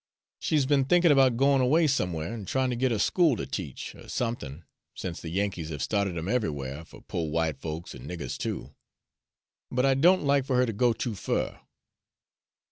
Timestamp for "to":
2.71-2.75, 3.35-3.45, 10.65-10.73